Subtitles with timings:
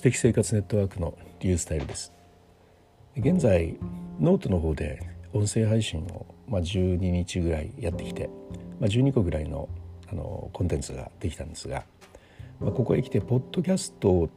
[0.00, 2.10] 知的生活ネットワークのリュースタイルです。
[3.16, 3.76] 現在
[4.18, 4.98] ノートの方で
[5.34, 8.30] 音声配信を、まあ、12日ぐらいやってきて、
[8.80, 9.68] まあ、12個ぐらいの
[10.10, 11.84] あのコンテンツができたんですが、
[12.60, 14.28] まあ、ここへ来てポッドキャスト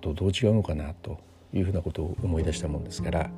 [0.00, 1.18] とどう違うのかなと
[1.52, 3.30] いうふうなことを思い出したもんですから、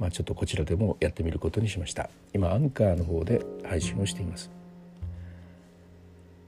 [0.00, 2.08] まあ、ちょっとこちらでもやってみることにしました。
[2.32, 4.50] 今アンカーの方で配信をしています。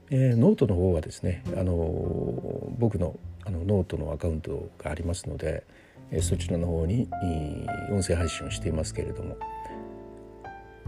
[0.09, 5.63] えー、ノートの方はですね、あの僕のあのノートのアカウントがありますので、
[6.11, 7.07] えー、そちらの方に
[7.91, 9.37] 音声配信をしていますけれども、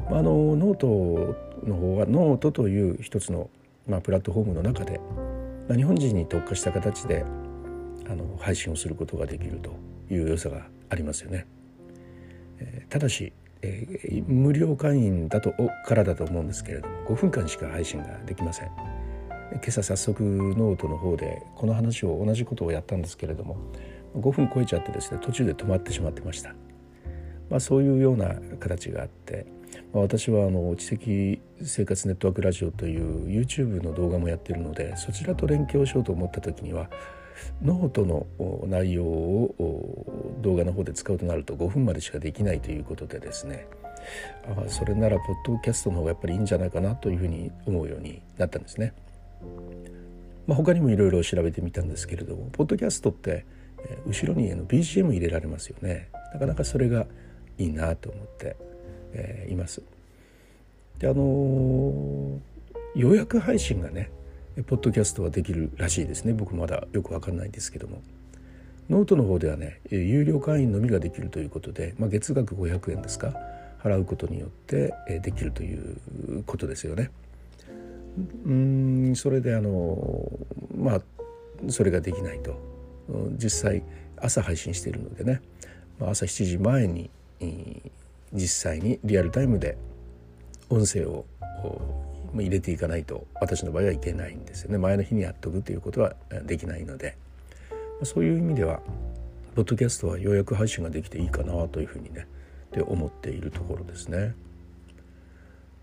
[0.09, 0.87] まあ、あのノート
[1.67, 3.49] の方はノートという一つの、
[3.87, 4.99] まあ、プラットフォームの中で、
[5.67, 7.25] まあ、日本人に特化した形で
[8.09, 9.75] あの配信をすることができると
[10.13, 11.47] いう良さがありますよね。
[12.59, 15.53] えー、ただし、えー、無料会員だと
[15.85, 18.94] からだと思うんですけれども5分間しか配信ができません。
[19.51, 23.57] 今朝早速ノートの方でこの話を同じことをやったんですけれども
[24.15, 26.55] 5分超えちゃってですね途中で止まってしまってました、
[27.49, 29.45] まあ、そういうような形があって、
[29.93, 36.89] まあ、私はあの知的生活ネットワークラジオという YouTube の動画もやってるのでそちらと連携をしようと思った時には
[37.61, 38.25] ノートの
[38.67, 43.67] 内容を動画の方で使うとなると5分までしかできないということでですね
[44.45, 48.93] あそれならポッドキャストの方がやっぱりいいんじゃないかなというふうに思うようになったんですね。
[50.47, 53.45] まあ、他にもいろいろ調べてみたんですけれどもポッドキャストって、
[54.05, 57.05] 後ろに BGM 入れられますよねなかなかそれが
[57.57, 58.55] いいなと思って、
[59.13, 59.81] えー、います。
[60.99, 62.39] であのー、
[62.95, 64.09] 予約配信がね
[64.67, 68.01] ポッドキャストはできるらしいですね僕まだよく分かんないんですけども
[68.89, 73.33] ノートの方ではね有料会員のみができるということで、まあ、月額500円ですか？
[73.83, 75.97] 払うことによってできるという
[76.45, 77.11] ことですよね。
[78.17, 80.31] うんそれであの
[80.75, 81.01] まあ
[81.69, 82.55] それができないと。
[83.37, 83.83] 実際
[84.17, 85.41] 朝配信しているのでね。
[85.99, 87.09] 朝7時前に
[88.33, 89.77] 実際にリアルタイムで
[90.69, 91.25] 音声を
[92.33, 94.77] 入れていかないと私の場合はいけないんですよね。
[94.77, 96.15] 前の日にやっとくということは
[96.45, 97.17] できないので。
[98.03, 98.81] そういう意味では
[99.55, 102.27] ポッドキャストはようやく配信ができていいかなというふうにね
[102.73, 104.35] で思っているところですね。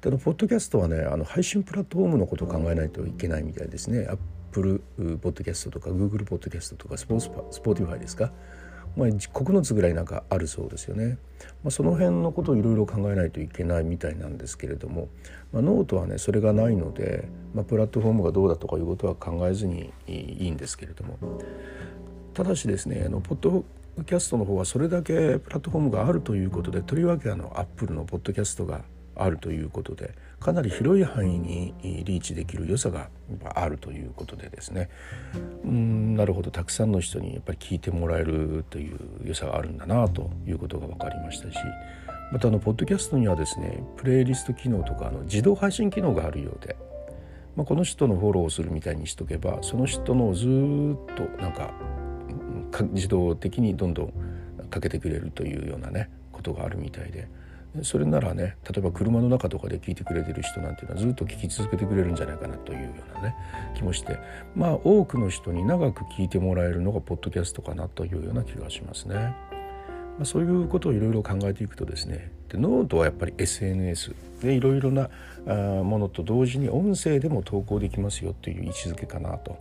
[0.03, 4.07] でのポッドキャストはねあの配信プラットフォームのことを考えないといけないみたいですね。
[4.11, 8.33] Apple Podcast とか Google Podcast とかスポーツ Spotify ですか、
[8.97, 11.19] まあ、9つぐらいなんかあるそうですよね。
[11.63, 15.09] まあ、その辺のことをいろいろ考えないといけないみたいなんですけれども、
[15.53, 21.17] まあ、ノートはねそれがないので、まあ、プラットフォームがどうだとかいうことは考えずにいいんですけれども
[22.35, 23.65] ただしですねあのポッド
[24.05, 28.83] キャストの方はそれだけプラットフォームがあるということでとりわけあのアップルのポッドキャストが
[29.17, 33.09] あるということでかなり広い範囲にリーチできる良さが
[33.55, 34.89] あるということでですね
[35.65, 41.59] うんなるほどたくさんの人にやっぱり聞いてもらえるという良さがあるんだなということが分かりましたし
[42.33, 46.77] またあのポッドキャストにはですねプレイリスト機能とかあの自動配信機能があるようで、
[47.55, 50.49] まあ、この人のフォローをするみたいにしとけばその人のずっ
[51.15, 51.73] となんか
[52.93, 54.13] 自動的にどんどん
[54.71, 57.29] かけてくれるというようなねことがあるみたいで。
[57.83, 63.35] それならね例えば車の中とかで聞いてくれてる人なんていうのはずっと聞き続けてくれるんじゃないかなというようなね
[63.75, 64.19] 気もして
[64.55, 69.52] まあ多くの人に長く聞いてもらえるのがポッドキャストかなというような気がしますね。
[70.19, 75.09] まあ、そういうことをいろいろ考えていくとですねでノートはやっぱり SNS でいろいろな
[75.83, 79.59] ものと同時に音声でも投稿できますよという位置づけかなと。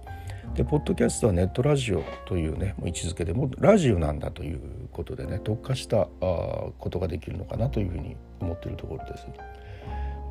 [0.56, 4.60] でポッドキャストはネットラジオというね位置づけでもラジオなんだという
[4.92, 9.28] ことでね特化したあことができるのかなというふうに思っているところです。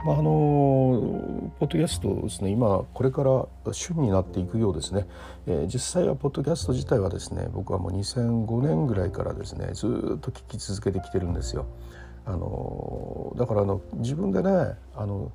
[0.04, 5.06] まあ、あのポッドキャストですね今これから旬になっていくようですね、
[5.46, 11.66] えー、実際はポッドキャスト自体はですね僕はもう2005年ぐらいからですねずっと聞き続けてきてるんですよ。
[12.24, 14.50] あのだからあの自分でね
[14.94, 15.32] あの、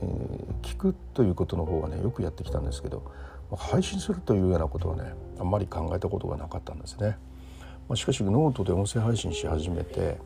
[0.00, 3.10] えー、聞くということの方がねよくやってきたんですけど
[3.56, 7.18] 配信するというようなことはねあんまり考えたことがなかったんですね。
[7.88, 10.18] まあ、しかしノートで音声配信し始めて、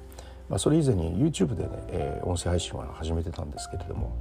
[0.48, 4.16] まあ、それ以前に YouTube でね、えー、音声配信は始めてたんですけれども、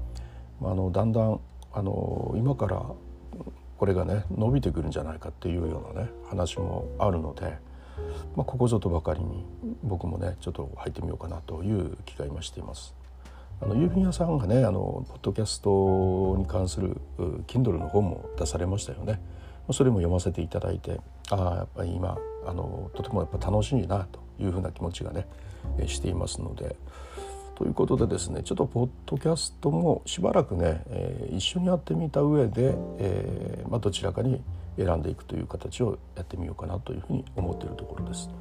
[0.60, 1.40] まあ、あのだんだん
[1.74, 2.84] あの今から
[3.78, 7.58] これがね伸びてくるんじゃないかっていうようなね話もあるので、
[8.36, 9.46] まあ、ここぞとばかりに
[9.84, 12.94] 僕もねちょっと入ってみようかなという気が今しています。
[13.62, 16.98] あの郵便屋さんがねあのポッドキャストに関する
[17.48, 19.20] Kindle の本も出されましたよね。
[19.72, 25.28] それも読ませていただいてああやっぱり今あのとてもやっぱ楽しいなというふうな気持ちがね
[25.88, 26.76] していますので。
[27.56, 34.42] ということでですねちょっとポッドキャストもしばらくね、えー、一緒にやってみた上で、えーまあ、どちらかに
[34.78, 38.32] 選んでいくという形をやってみようかなというふうに思っているところです。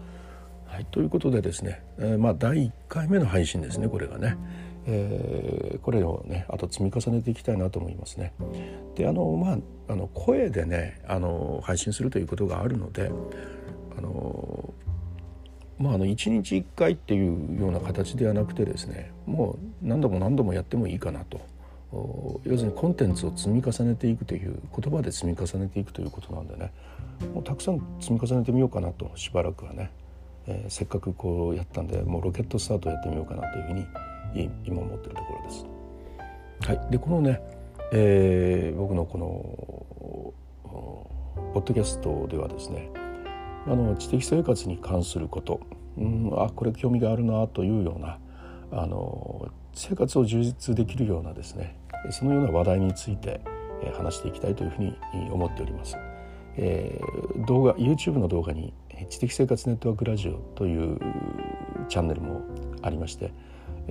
[0.65, 4.39] はい、ということでですね、えー、まあ第1回目の配信ですねこれがね。
[4.87, 8.33] え、これをねあと積み重ねていきたいなと思いますね。
[8.95, 9.59] であのまあ
[9.93, 13.13] あの声でねあの配信するということがあるので
[13.99, 14.70] あの
[15.81, 21.41] まああの1日1回っていうような形ではなくてですねもう何度も何度もやってもいいかなと。
[22.45, 26.73] 要するにコンテンツを積み重ねていくという言葉で積み重ねていくということなんでね
[27.35, 29.91] もうたくさん積み重ねてみようかなとしばらくはね、
[30.47, 33.87] えー、せっかくこうやったんでもうロケットスタートやってみようかなというふうに
[34.65, 35.67] 今思ってるところです。
[36.61, 37.43] はい、でこのね、
[37.93, 40.35] えー、僕のこの
[41.55, 42.89] ポッドキャストではですね
[43.67, 45.61] あの知的生活に関すること、
[45.99, 48.19] うん、あこれ興味があるなというような
[48.73, 51.77] あの生活を充実できるようなですね
[52.11, 53.41] そのような話題について
[53.97, 54.97] 話していきたいというふうに
[55.31, 55.97] 思っております。
[56.57, 58.75] えー、動画 YouTube の動画に
[59.09, 60.99] 知的生活ネットワークラジオという
[61.89, 62.43] チャンネルも
[62.83, 63.33] ありまして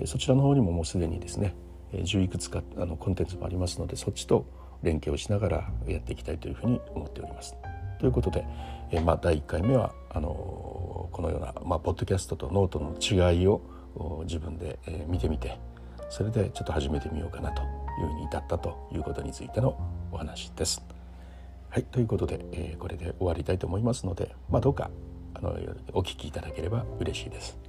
[0.06, 1.56] そちらの方にももうすでにですね
[1.94, 4.46] 10いくつかあのコンテンツもありますのでそっちと
[4.84, 7.56] 連携をしながらやっていきたいというふうに思っております。
[8.00, 8.46] ということで、
[8.92, 10.30] えまあ、第1回目はあの
[11.12, 13.62] このような、まあ、ポッドキャストとノートの違いを
[14.26, 15.60] 自分で、え見てみて
[16.10, 17.66] それでちょっと始めてみようかなとい
[18.04, 19.78] うふうに至ったということについての
[20.12, 20.82] お話です。
[21.70, 24.90] はいということで、え、これで終わりたいと思いますので、まあ、どうか
[25.36, 25.50] あの
[25.94, 27.69] お聞きいただければ嬉しいです。